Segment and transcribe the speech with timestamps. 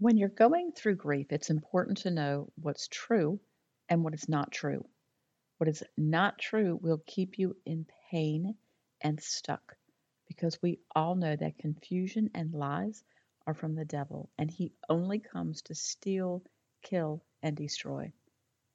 [0.00, 3.40] When you're going through grief, it's important to know what's true
[3.88, 4.86] and what is not true.
[5.56, 8.54] What is not true will keep you in pain
[9.00, 9.76] and stuck
[10.28, 13.02] because we all know that confusion and lies
[13.44, 16.44] are from the devil and he only comes to steal,
[16.82, 18.12] kill, and destroy.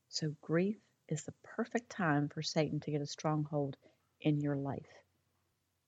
[0.10, 0.76] So, grief
[1.08, 3.78] is the perfect time for Satan to get a stronghold
[4.20, 4.92] in your life.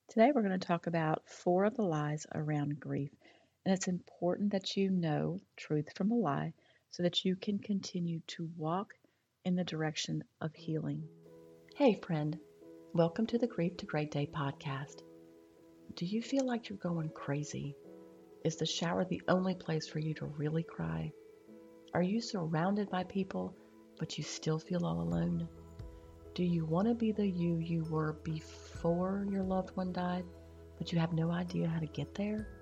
[0.07, 3.11] Today, we're going to talk about four of the lies around grief
[3.65, 6.53] and it's important that you know truth from a lie
[6.91, 8.93] so that you can continue to walk
[9.43, 11.03] in the direction of healing.
[11.75, 12.37] Hey, friend,
[12.93, 15.01] welcome to the Grief to Great Day podcast.
[15.95, 17.75] Do you feel like you're going crazy?
[18.43, 21.11] Is the shower the only place for you to really cry?
[21.95, 23.55] Are you surrounded by people,
[23.97, 25.47] but you still feel all alone?
[26.35, 30.25] Do you want to be the you you were before your loved one died,
[30.77, 32.54] but you have no idea how to get there?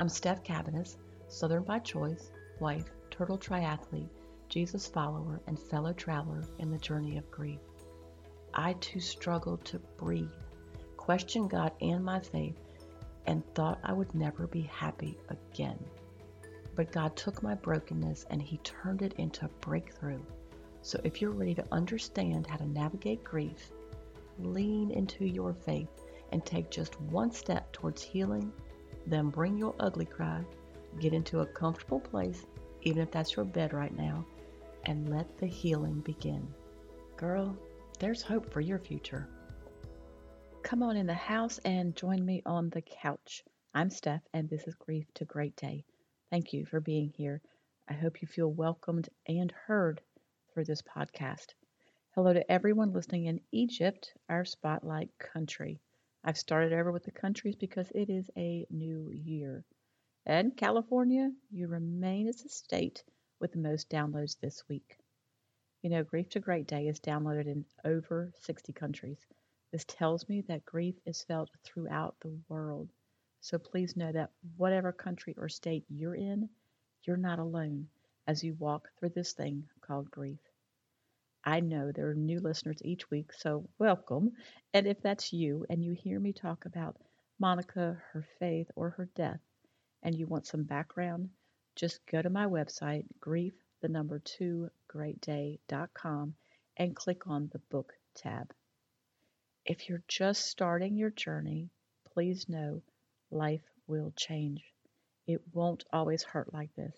[0.00, 0.96] I'm Steph Cabanis,
[1.28, 4.08] Southern by choice, wife, turtle triathlete,
[4.48, 7.60] Jesus follower, and fellow traveler in the journey of grief.
[8.54, 10.32] I too struggled to breathe,
[10.96, 12.56] questioned God and my faith,
[13.26, 15.78] and thought I would never be happy again.
[16.74, 20.22] But God took my brokenness and He turned it into a breakthrough.
[20.80, 23.70] So if you're ready to understand how to navigate grief,
[24.38, 25.90] lean into your faith
[26.32, 28.52] and take just one step towards healing
[29.06, 30.44] then bring your ugly cry,
[31.00, 32.46] get into a comfortable place,
[32.82, 34.24] even if that's your bed right now,
[34.84, 36.46] and let the healing begin.
[37.16, 37.56] Girl,
[37.98, 39.28] there's hope for your future.
[40.62, 43.44] Come on in the house and join me on the couch.
[43.74, 45.84] I'm Steph, and this is Grief to Great Day.
[46.30, 47.40] Thank you for being here.
[47.88, 50.00] I hope you feel welcomed and heard
[50.52, 51.54] through this podcast.
[52.14, 55.80] Hello to everyone listening in Egypt, our spotlight country.
[56.24, 59.64] I've started over with the countries because it is a new year.
[60.24, 63.02] And California, you remain as a state
[63.40, 64.98] with the most downloads this week.
[65.82, 69.18] You know, Grief to Great Day is downloaded in over 60 countries.
[69.72, 72.92] This tells me that grief is felt throughout the world.
[73.40, 76.48] So please know that whatever country or state you're in,
[77.02, 77.88] you're not alone
[78.28, 80.38] as you walk through this thing called grief.
[81.44, 84.32] I know there are new listeners each week, so welcome.
[84.72, 86.96] And if that's you and you hear me talk about
[87.40, 89.40] Monica, her faith, or her death,
[90.04, 91.30] and you want some background,
[91.74, 96.34] just go to my website, grief, the number two, greatday.com,
[96.76, 98.54] and click on the book tab.
[99.64, 101.70] If you're just starting your journey,
[102.14, 102.82] please know
[103.32, 104.62] life will change.
[105.26, 106.96] It won't always hurt like this.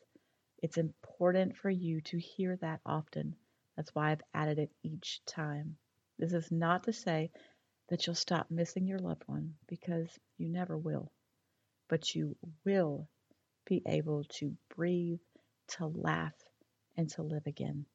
[0.59, 3.37] It's important for you to hear that often
[3.77, 5.77] that's why I've added it each time.
[6.19, 7.31] This is not to say
[7.89, 10.09] that you'll stop missing your loved one because
[10.39, 11.11] you never will,
[11.89, 13.09] but you will
[13.67, 15.21] be able to breathe,
[15.69, 16.35] to laugh,
[16.97, 17.87] and to live again.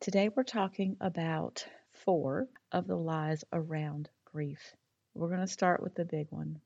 [0.00, 4.74] Today we're talking about four of the lies around grief.
[5.14, 6.60] We're going to start with the big one.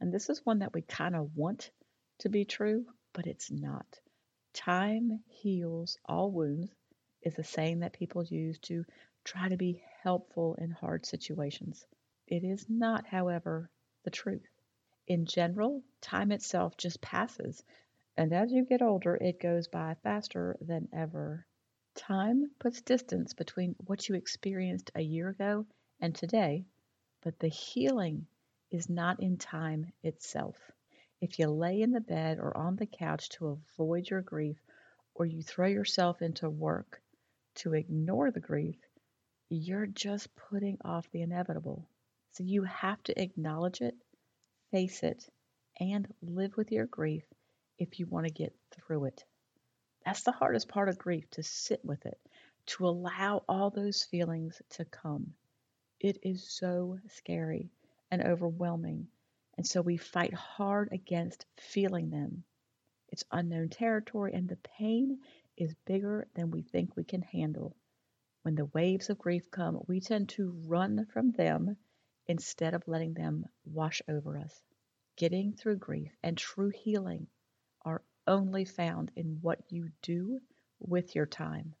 [0.00, 1.70] And this is one that we kind of want
[2.18, 3.86] to be true, but it's not.
[4.52, 6.74] Time heals all wounds
[7.26, 8.84] is a saying that people use to
[9.24, 11.84] try to be helpful in hard situations.
[12.28, 13.68] It is not, however,
[14.04, 14.48] the truth.
[15.08, 17.64] In general, time itself just passes,
[18.16, 21.44] and as you get older, it goes by faster than ever.
[21.96, 25.66] Time puts distance between what you experienced a year ago
[26.00, 26.64] and today,
[27.22, 28.28] but the healing
[28.70, 30.56] is not in time itself.
[31.20, 34.58] If you lay in the bed or on the couch to avoid your grief,
[35.12, 37.02] or you throw yourself into work
[37.56, 38.76] to ignore the grief,
[39.48, 41.88] you're just putting off the inevitable.
[42.32, 43.94] So you have to acknowledge it,
[44.70, 45.28] face it,
[45.78, 47.24] and live with your grief
[47.78, 49.24] if you want to get through it.
[50.04, 52.18] That's the hardest part of grief to sit with it,
[52.66, 55.34] to allow all those feelings to come.
[56.00, 57.70] It is so scary
[58.10, 59.08] and overwhelming.
[59.56, 62.44] And so we fight hard against feeling them.
[63.08, 65.18] It's unknown territory, and the pain
[65.56, 67.76] is bigger than we think we can handle.
[68.42, 71.76] When the waves of grief come, we tend to run from them
[72.26, 74.62] instead of letting them wash over us.
[75.16, 77.26] Getting through grief and true healing
[77.82, 80.40] are only found in what you do
[80.78, 81.74] with your time.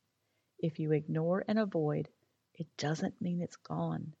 [0.58, 2.08] If you ignore and avoid,
[2.54, 4.14] it doesn't mean it's gone.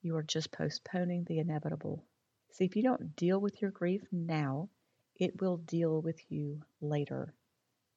[0.00, 2.04] You are just postponing the inevitable.
[2.52, 4.70] See, if you don't deal with your grief now,
[5.16, 7.34] it will deal with you later.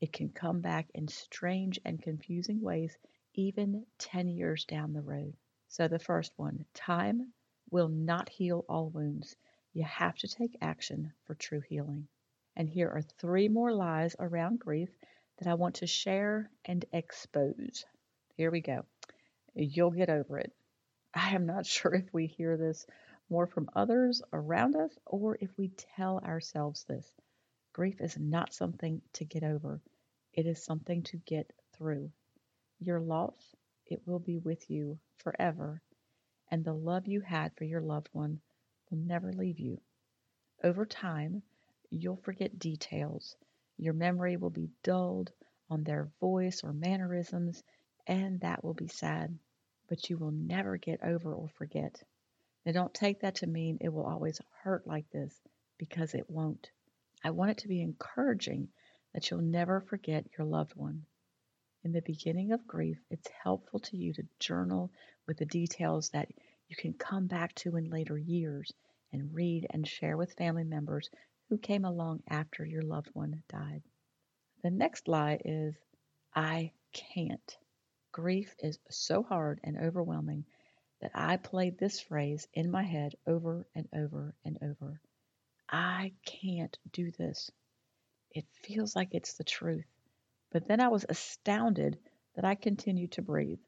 [0.01, 2.97] It can come back in strange and confusing ways,
[3.33, 5.35] even 10 years down the road.
[5.67, 7.33] So, the first one time
[7.71, 9.35] will not heal all wounds.
[9.73, 12.07] You have to take action for true healing.
[12.55, 14.89] And here are three more lies around grief
[15.37, 17.85] that I want to share and expose.
[18.35, 18.85] Here we go.
[19.53, 20.53] You'll get over it.
[21.13, 22.85] I am not sure if we hear this
[23.29, 27.09] more from others around us or if we tell ourselves this.
[27.75, 29.81] Grief is not something to get over,
[30.31, 32.09] it is something to get through.
[32.79, 33.53] Your loss,
[33.85, 35.81] it will be with you forever,
[36.49, 38.39] and the love you had for your loved one
[38.89, 39.81] will never leave you.
[40.63, 41.43] Over time,
[41.89, 43.35] you'll forget details.
[43.75, 45.33] Your memory will be dulled
[45.69, 47.61] on their voice or mannerisms,
[48.07, 49.37] and that will be sad.
[49.89, 52.01] But you will never get over or forget.
[52.65, 55.37] Now, don't take that to mean it will always hurt like this,
[55.77, 56.71] because it won't.
[57.25, 58.67] I want it to be encouraging
[59.15, 61.07] that you'll never forget your loved one.
[61.83, 64.91] In the beginning of grief, it's helpful to you to journal
[65.25, 66.29] with the details that
[66.67, 68.71] you can come back to in later years
[69.11, 71.09] and read and share with family members
[71.49, 73.81] who came along after your loved one died.
[74.61, 75.73] The next lie is,
[76.35, 77.57] I can't.
[78.11, 80.45] Grief is so hard and overwhelming
[81.01, 84.94] that I played this phrase in my head over and over and over.
[85.77, 87.51] I can't do this.
[88.31, 89.83] It feels like it's the truth.
[90.49, 91.99] But then I was astounded
[92.35, 93.59] that I continued to breathe,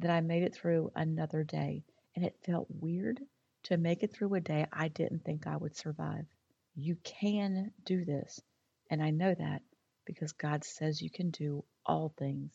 [0.00, 1.82] that I made it through another day,
[2.14, 3.18] and it felt weird
[3.62, 6.26] to make it through a day I didn't think I would survive.
[6.74, 8.42] You can do this,
[8.90, 9.62] and I know that
[10.04, 12.52] because God says you can do all things.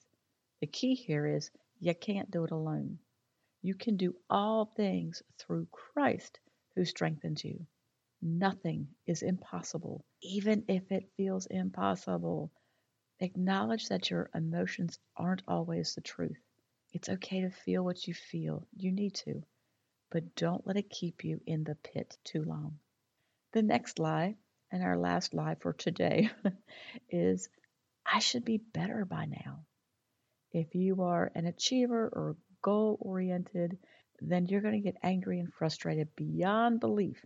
[0.59, 3.00] The key here is you can't do it alone.
[3.63, 6.39] You can do all things through Christ
[6.75, 7.65] who strengthens you.
[8.21, 12.51] Nothing is impossible, even if it feels impossible.
[13.21, 16.42] Acknowledge that your emotions aren't always the truth.
[16.92, 18.68] It's okay to feel what you feel.
[18.75, 19.44] You need to.
[20.10, 22.80] But don't let it keep you in the pit too long.
[23.54, 24.36] The next lie,
[24.69, 26.30] and our last lie for today,
[27.10, 27.48] is
[28.06, 29.66] I should be better by now.
[30.51, 33.77] If you are an achiever or goal oriented,
[34.19, 37.25] then you're going to get angry and frustrated beyond belief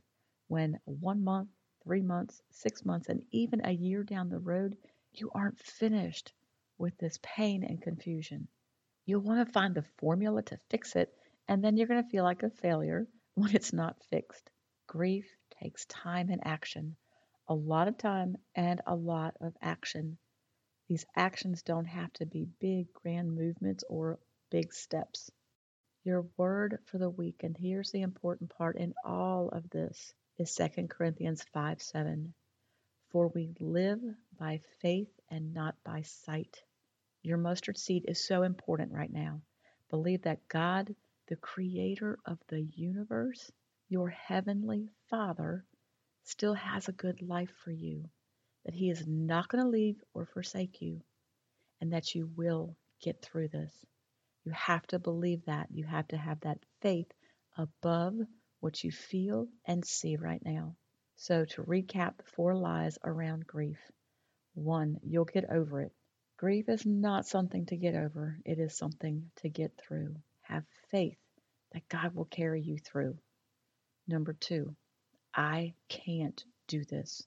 [0.54, 1.50] when one month,
[1.84, 4.78] three months, six months, and even a year down the road,
[5.12, 6.32] you aren't finished
[6.78, 8.48] with this pain and confusion.
[9.08, 11.12] You'll want to find the formula to fix it,
[11.48, 14.52] and then you're going to feel like a failure when it's not fixed.
[14.86, 15.26] Grief
[15.60, 16.96] takes time and action,
[17.48, 20.20] a lot of time and a lot of action.
[20.88, 24.20] These actions don't have to be big, grand movements or
[24.52, 25.32] big steps.
[26.04, 30.56] Your word for the week, and here's the important part in all of this is
[30.56, 32.34] 2 Corinthians 5 7.
[33.10, 34.02] For we live
[34.40, 36.64] by faith and not by sight.
[37.22, 39.42] Your mustard seed is so important right now.
[39.90, 40.96] Believe that God,
[41.28, 43.52] the creator of the universe,
[43.90, 45.64] your heavenly Father,
[46.24, 48.10] still has a good life for you,
[48.66, 51.02] that He is not going to leave or forsake you,
[51.80, 53.74] and that you will get through this.
[54.44, 55.68] You have to believe that.
[55.72, 57.12] You have to have that faith
[57.56, 58.16] above
[58.64, 60.74] what you feel and see right now.
[61.18, 63.92] So, to recap the four lies around grief
[64.54, 65.92] one, you'll get over it.
[66.38, 70.16] Grief is not something to get over, it is something to get through.
[70.44, 71.18] Have faith
[71.74, 73.18] that God will carry you through.
[74.08, 74.74] Number two,
[75.36, 77.22] I can't do this.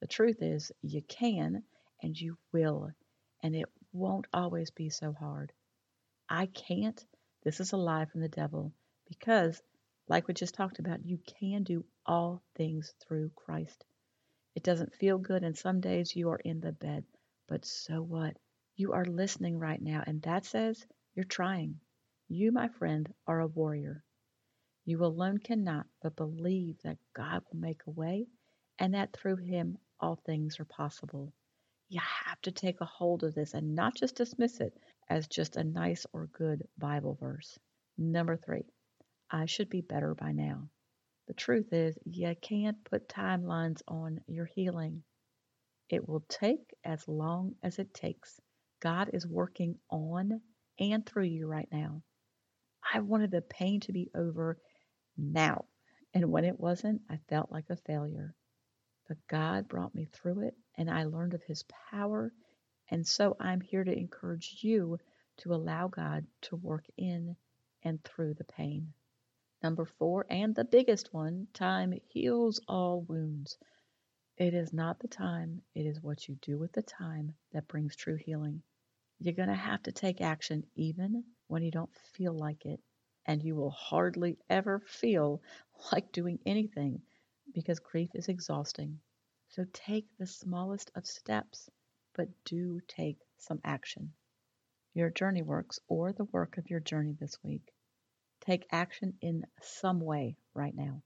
[0.00, 1.62] The truth is, you can
[2.02, 2.90] and you will,
[3.42, 5.50] and it won't always be so hard.
[6.28, 7.02] I can't,
[7.42, 8.74] this is a lie from the devil
[9.08, 9.62] because
[10.08, 13.84] like we just talked about, you can do all things through Christ.
[14.54, 17.04] It doesn't feel good, and some days you are in the bed,
[17.46, 18.36] but so what?
[18.76, 21.80] You are listening right now, and that says you're trying.
[22.28, 24.04] You, my friend, are a warrior.
[24.84, 28.26] You alone cannot, but believe that God will make a way
[28.78, 31.32] and that through Him all things are possible.
[31.88, 34.76] You have to take a hold of this and not just dismiss it
[35.08, 37.58] as just a nice or good Bible verse.
[37.98, 38.64] Number three,
[39.30, 40.70] I should be better by now.
[41.26, 45.02] The truth is, you can't put timelines on your healing.
[45.90, 48.40] It will take as long as it takes.
[48.80, 50.40] God is working on
[50.78, 52.02] and through you right now.
[52.94, 54.58] I wanted the pain to be over
[55.16, 55.66] now.
[56.14, 58.34] And when it wasn't, I felt like a failure.
[59.08, 62.32] But God brought me through it, and I learned of His power.
[62.90, 64.98] And so I'm here to encourage you
[65.38, 67.36] to allow God to work in
[67.82, 68.92] and through the pain.
[69.60, 73.58] Number four, and the biggest one, time heals all wounds.
[74.36, 77.96] It is not the time, it is what you do with the time that brings
[77.96, 78.62] true healing.
[79.18, 82.80] You're going to have to take action even when you don't feel like it,
[83.26, 85.42] and you will hardly ever feel
[85.92, 87.02] like doing anything
[87.52, 89.00] because grief is exhausting.
[89.48, 91.68] So take the smallest of steps,
[92.14, 94.12] but do take some action.
[94.94, 97.72] Your journey works or the work of your journey this week.
[98.48, 101.02] Take action in some way right now.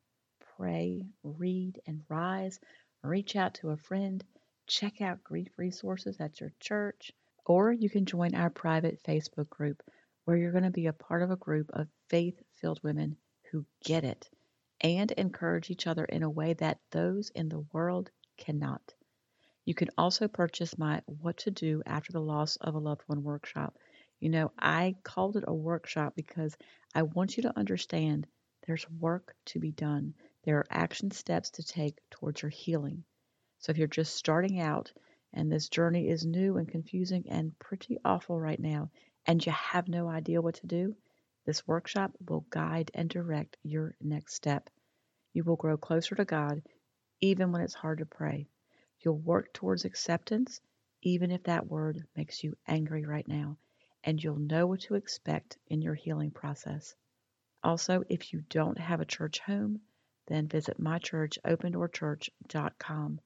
[0.56, 2.60] Pray, read, and rise.
[3.02, 4.22] Reach out to a friend.
[4.68, 7.10] Check out grief resources at your church.
[7.44, 9.82] Or you can join our private Facebook group
[10.24, 13.16] where you're going to be a part of a group of faith filled women
[13.50, 14.30] who get it
[14.80, 18.94] and encourage each other in a way that those in the world cannot.
[19.64, 23.24] You can also purchase my What to Do After the Loss of a Loved One
[23.24, 23.76] workshop.
[24.22, 26.56] You know, I called it a workshop because
[26.94, 28.28] I want you to understand
[28.64, 30.14] there's work to be done.
[30.44, 33.02] There are action steps to take towards your healing.
[33.58, 34.92] So if you're just starting out
[35.32, 38.92] and this journey is new and confusing and pretty awful right now,
[39.26, 40.94] and you have no idea what to do,
[41.44, 44.70] this workshop will guide and direct your next step.
[45.32, 46.62] You will grow closer to God
[47.20, 48.46] even when it's hard to pray.
[49.00, 50.60] You'll work towards acceptance
[51.02, 53.58] even if that word makes you angry right now,
[54.04, 56.94] and you'll know what to expect in your healing process.
[57.62, 59.80] Also, if you don't have a church home,
[60.26, 63.20] then visit mychurchopendoorchurch.com.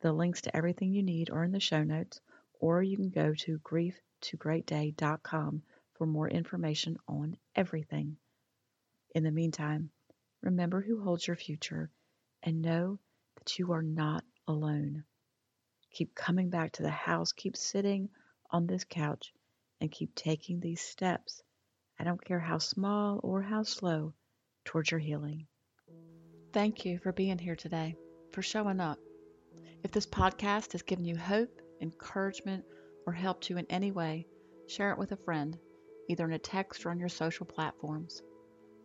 [0.00, 2.20] The links to everything you need are in the show notes,
[2.60, 5.62] or you can go to grieftogreatday.com
[5.94, 8.16] for more information on everything.
[9.14, 9.90] In the meantime,
[10.42, 11.90] remember who holds your future
[12.42, 12.98] and know
[13.36, 15.04] that you are not alone.
[15.92, 18.10] Keep coming back to the house, keep sitting
[18.50, 19.32] on this couch,
[19.84, 21.42] and keep taking these steps.
[22.00, 24.14] I don't care how small or how slow
[24.64, 25.46] towards your healing.
[26.54, 27.94] Thank you for being here today,
[28.32, 28.98] for showing up.
[29.82, 32.64] If this podcast has given you hope, encouragement,
[33.06, 34.26] or helped you in any way,
[34.68, 35.58] share it with a friend,
[36.08, 38.22] either in a text or on your social platforms.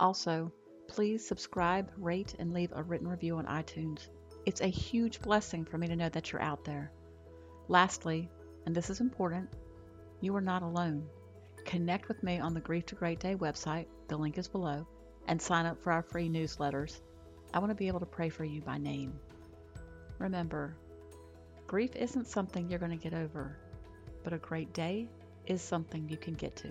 [0.02, 0.52] Also,
[0.90, 4.10] please subscribe, rate, and leave a written review on iTunes.
[4.46, 6.92] It's a huge blessing for me to know that you're out there.
[7.70, 8.30] Lastly,
[8.66, 9.48] and this is important,
[10.22, 11.08] you are not alone.
[11.66, 14.88] Connect with me on the Grief to Great Day website, the link is below,
[15.28, 17.02] and sign up for our free newsletters.
[17.54, 19.20] I want to be able to pray for you by name.
[20.18, 20.76] Remember,
[21.68, 23.58] grief isn't something you're going to get over,
[24.24, 25.08] but a great day
[25.46, 26.70] is something you can get to.